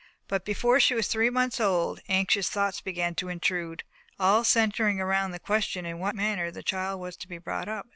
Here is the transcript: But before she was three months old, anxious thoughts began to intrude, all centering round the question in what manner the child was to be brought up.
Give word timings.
But 0.27 0.43
before 0.45 0.79
she 0.79 0.95
was 0.95 1.07
three 1.07 1.29
months 1.29 1.59
old, 1.59 1.99
anxious 2.09 2.49
thoughts 2.49 2.81
began 2.81 3.13
to 3.13 3.29
intrude, 3.29 3.83
all 4.19 4.43
centering 4.43 4.97
round 4.97 5.31
the 5.31 5.37
question 5.39 5.85
in 5.85 5.99
what 5.99 6.15
manner 6.15 6.49
the 6.49 6.63
child 6.63 6.99
was 6.99 7.15
to 7.17 7.27
be 7.27 7.37
brought 7.37 7.67
up. 7.69 7.87